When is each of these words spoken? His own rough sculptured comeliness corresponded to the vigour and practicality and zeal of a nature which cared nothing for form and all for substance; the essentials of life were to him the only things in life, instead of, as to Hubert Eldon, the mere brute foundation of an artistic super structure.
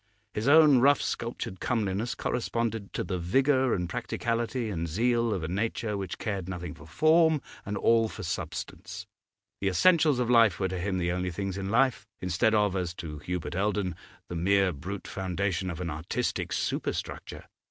His 0.33 0.47
own 0.47 0.79
rough 0.79 0.99
sculptured 0.99 1.59
comeliness 1.59 2.15
corresponded 2.15 2.91
to 2.93 3.03
the 3.03 3.19
vigour 3.19 3.75
and 3.75 3.87
practicality 3.87 4.71
and 4.71 4.87
zeal 4.87 5.31
of 5.31 5.43
a 5.43 5.47
nature 5.47 5.95
which 5.95 6.17
cared 6.17 6.49
nothing 6.49 6.73
for 6.73 6.87
form 6.87 7.39
and 7.67 7.77
all 7.77 8.09
for 8.09 8.23
substance; 8.23 9.05
the 9.59 9.67
essentials 9.67 10.17
of 10.17 10.27
life 10.27 10.59
were 10.59 10.69
to 10.69 10.79
him 10.79 10.97
the 10.97 11.11
only 11.11 11.29
things 11.29 11.55
in 11.55 11.69
life, 11.69 12.07
instead 12.19 12.55
of, 12.55 12.75
as 12.75 12.95
to 12.95 13.19
Hubert 13.19 13.53
Eldon, 13.53 13.95
the 14.27 14.35
mere 14.35 14.71
brute 14.73 15.07
foundation 15.07 15.69
of 15.69 15.79
an 15.79 15.91
artistic 15.91 16.51
super 16.51 16.93
structure. 16.93 17.45